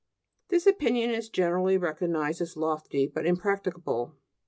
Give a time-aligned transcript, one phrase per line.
[0.47, 4.15] This opinion is generally recognized as lofty, but impracticable.